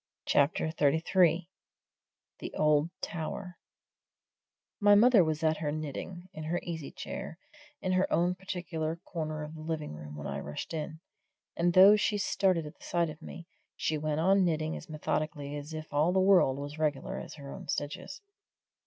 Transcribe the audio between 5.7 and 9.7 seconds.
knitting, in her easy chair, in her own particular corner of the